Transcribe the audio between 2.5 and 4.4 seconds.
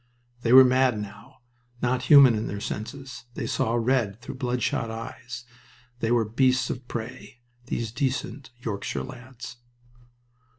senses. They saw red through